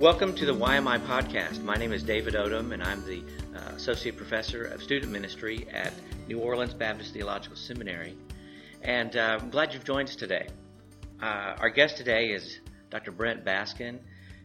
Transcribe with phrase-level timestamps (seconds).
[0.00, 1.62] Welcome to the YMI podcast.
[1.62, 3.22] My name is David Odom, and I'm the
[3.54, 5.92] uh, Associate Professor of Student Ministry at
[6.26, 8.16] New Orleans Baptist Theological Seminary.
[8.80, 10.48] And uh, I'm glad you've joined us today.
[11.20, 13.12] Uh, our guest today is Dr.
[13.12, 13.98] Brent Baskin,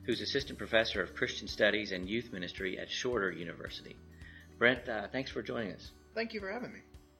[0.03, 3.95] who's Assistant Professor of Christian Studies and Youth Ministry at Shorter University.
[4.59, 5.89] Brent, uh, thanks for joining us.
[6.13, 6.79] Thank you for having me.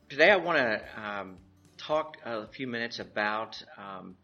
[0.09, 1.37] Today I want to um,
[1.77, 4.17] talk a few minutes about um,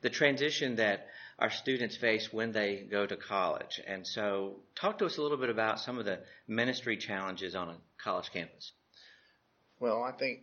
[0.00, 1.06] the transition that
[1.38, 3.80] our students face when they go to college.
[3.86, 7.68] And so, talk to us a little bit about some of the ministry challenges on
[7.68, 8.72] a college campus.
[9.80, 10.40] Well, I think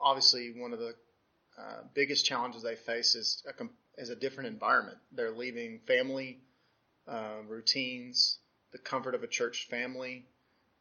[0.00, 0.94] obviously one of the
[1.58, 3.64] uh, biggest challenges they face is a,
[4.00, 4.98] is a different environment.
[5.12, 6.38] They're leaving family
[7.06, 8.38] uh, routines,
[8.72, 10.24] the comfort of a church family.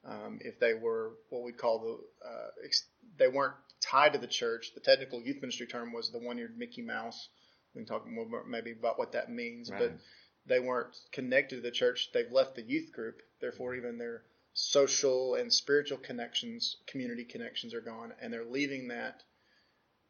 [0.05, 2.85] Um, if they were what we call the, uh, ex-
[3.17, 4.71] they weren't tied to the church.
[4.73, 7.27] The technical youth ministry term was the one-eared Mickey Mouse
[7.73, 9.79] we can talk more maybe about what that means, right.
[9.79, 9.93] but
[10.45, 12.09] they weren't connected to the church.
[12.13, 13.21] They've left the youth group.
[13.39, 19.23] Therefore, even their social and spiritual connections, community connections are gone, and they're leaving that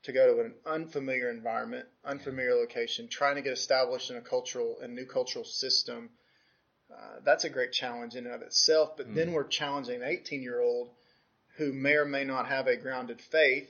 [0.04, 4.80] to go to an unfamiliar environment, unfamiliar location, trying to get established in a cultural
[4.82, 6.10] and new cultural system.
[6.90, 8.96] Uh, that's a great challenge in and of itself.
[8.96, 9.16] But mm.
[9.16, 10.92] then we're challenging an 18 year old
[11.58, 13.70] who may or may not have a grounded faith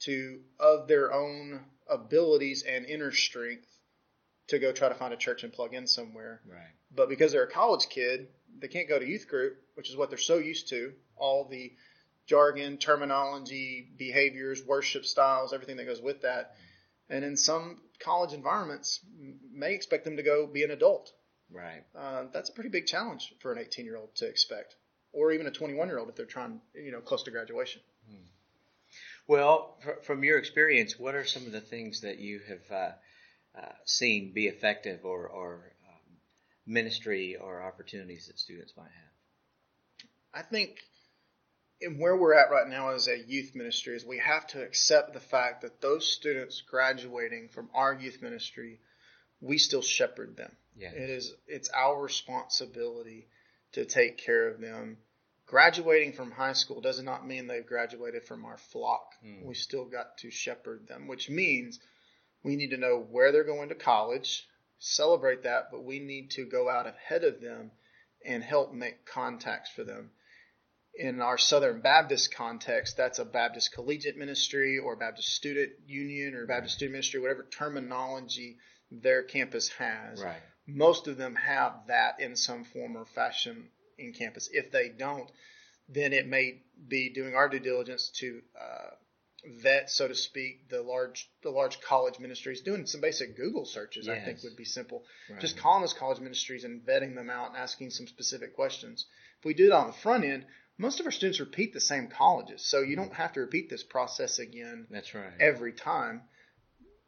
[0.00, 3.68] to, of their own abilities and inner strength
[4.48, 6.40] to go try to find a church and plug in somewhere.
[6.46, 6.74] Right.
[6.94, 10.10] But because they're a college kid, they can't go to youth group, which is what
[10.10, 10.92] they're so used to.
[11.16, 11.72] All the
[12.26, 16.56] jargon, terminology, behaviors, worship styles, everything that goes with that.
[17.08, 19.00] And in some college environments,
[19.52, 21.12] may expect them to go be an adult.
[21.50, 21.84] Right.
[21.94, 24.76] Uh, that's a pretty big challenge for an 18 year old to expect,
[25.12, 27.80] or even a 21 year old if they're trying, you know, close to graduation.
[29.26, 32.92] Well, from your experience, what are some of the things that you have uh,
[33.58, 36.16] uh, seen be effective or, or um,
[36.66, 40.08] ministry or opportunities that students might have?
[40.34, 40.78] I think
[41.80, 45.14] in where we're at right now as a youth ministry is we have to accept
[45.14, 48.80] the fact that those students graduating from our youth ministry,
[49.40, 50.52] we still shepherd them.
[50.76, 50.94] Yes.
[50.96, 53.28] It is it's our responsibility
[53.72, 54.98] to take care of them
[55.54, 59.12] graduating from high school does not mean they've graduated from our flock.
[59.24, 59.44] Mm.
[59.44, 61.78] We still got to shepherd them, which means
[62.42, 64.48] we need to know where they're going to college,
[64.80, 67.70] celebrate that, but we need to go out ahead of them
[68.26, 70.10] and help make contacts for them.
[70.96, 76.46] In our Southern Baptist context, that's a Baptist collegiate ministry or Baptist student union or
[76.46, 76.78] Baptist right.
[76.78, 78.56] student ministry, whatever terminology
[78.90, 80.20] their campus has.
[80.20, 80.42] Right.
[80.66, 83.68] Most of them have that in some form or fashion
[83.98, 84.48] in campus.
[84.52, 85.30] If they don't,
[85.88, 88.90] then it may be doing our due diligence to uh,
[89.62, 92.62] vet, so to speak, the large the large college ministries.
[92.62, 94.18] Doing some basic Google searches, yes.
[94.20, 95.04] I think, would be simple.
[95.30, 95.40] Right.
[95.40, 99.06] Just calling those college ministries and vetting them out and asking some specific questions.
[99.38, 100.46] If we do that on the front end,
[100.78, 103.84] most of our students repeat the same colleges, so you don't have to repeat this
[103.84, 104.86] process again.
[104.90, 105.32] That's right.
[105.38, 106.22] Every time.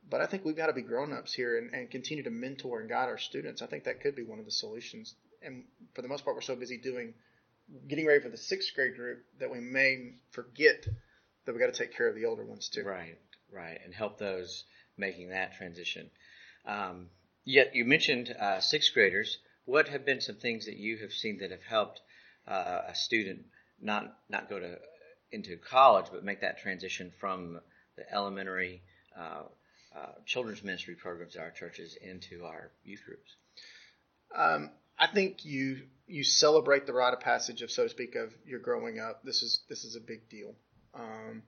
[0.08, 2.78] But I think we've got to be grown ups here and, and continue to mentor
[2.78, 3.60] and guide our students.
[3.60, 5.64] I think that could be one of the solutions and
[5.94, 7.14] for the most part, we're so busy doing
[7.88, 10.86] getting ready for the sixth grade group that we may forget
[11.44, 12.82] that we got to take care of the older ones too.
[12.82, 13.18] Right,
[13.50, 14.64] right, and help those
[14.96, 16.10] making that transition.
[16.66, 17.06] Um,
[17.44, 19.38] yet you mentioned uh, sixth graders.
[19.64, 22.00] What have been some things that you have seen that have helped
[22.46, 23.46] uh, a student
[23.80, 24.78] not not go to
[25.32, 27.60] into college, but make that transition from
[27.96, 28.82] the elementary
[29.18, 29.42] uh,
[29.96, 33.36] uh children's ministry programs at our churches into our youth groups?
[34.34, 38.32] Um, I think you you celebrate the rite of passage of so to speak of
[38.44, 39.22] your growing up.
[39.24, 40.54] This is this is a big deal.
[40.94, 41.42] Um,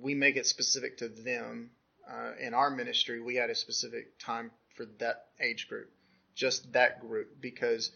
[0.00, 1.70] we make it specific to them.
[2.10, 5.90] Uh, in our ministry, we had a specific time for that age group,
[6.34, 7.90] just that group, because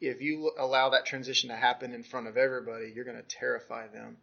[0.00, 3.86] if you allow that transition to happen in front of everybody, you're going to terrify
[3.86, 4.16] them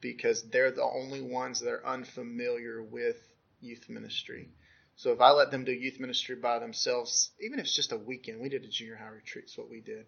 [0.00, 3.16] because they're the only ones that are unfamiliar with
[3.60, 4.48] youth ministry.
[4.96, 7.98] So if I let them do youth ministry by themselves, even if it's just a
[7.98, 10.06] weekend, we did a junior high retreat, it's what we did.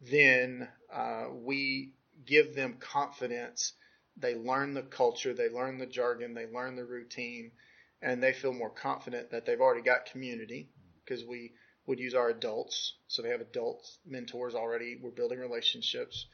[0.00, 1.92] Then uh, we
[2.24, 3.74] give them confidence.
[4.16, 7.52] They learn the culture, they learn the jargon, they learn the routine,
[8.00, 10.70] and they feel more confident that they've already got community
[11.04, 11.52] because we
[11.86, 12.94] would use our adults.
[13.08, 14.96] So they have adult mentors already.
[15.00, 16.26] We're building relationships.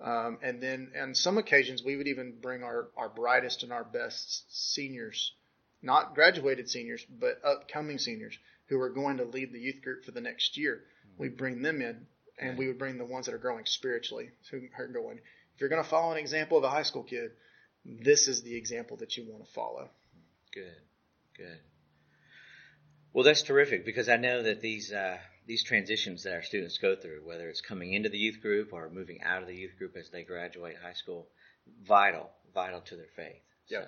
[0.00, 3.84] Um, and then on some occasions, we would even bring our, our brightest and our
[3.84, 5.32] best seniors
[5.84, 8.36] not graduated seniors, but upcoming seniors
[8.66, 10.82] who are going to lead the youth group for the next year.
[11.18, 12.06] We bring them in,
[12.38, 15.18] and we would bring the ones that are growing spiritually, who are going.
[15.54, 17.30] If you're going to follow an example of a high school kid,
[17.84, 19.88] this is the example that you want to follow.
[20.52, 20.80] Good,
[21.36, 21.58] good.
[23.12, 26.96] Well, that's terrific because I know that these uh, these transitions that our students go
[26.96, 29.96] through, whether it's coming into the youth group or moving out of the youth group
[29.96, 31.28] as they graduate high school,
[31.86, 33.42] vital, vital to their faith.
[33.68, 33.82] Yeah.
[33.82, 33.86] So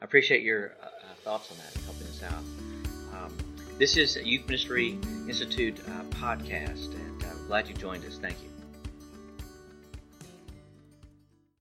[0.00, 3.24] I appreciate your uh, uh, thoughts on that and helping us out.
[3.24, 3.36] Um,
[3.78, 4.98] this is a Youth Ministry
[5.28, 8.18] Institute uh, podcast, and I'm glad you joined us.
[8.18, 8.49] Thank you.